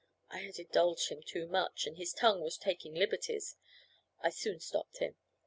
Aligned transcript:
I 0.31 0.39
had 0.39 0.57
indulged 0.57 1.09
him 1.09 1.21
too 1.21 1.45
much, 1.45 1.85
and 1.85 1.95
his 1.95 2.11
tongue 2.11 2.41
was 2.41 2.57
taking 2.57 2.95
liberties. 2.95 3.55
I 4.19 4.31
soon 4.31 4.59
stopped 4.59 4.97
him. 4.97 5.15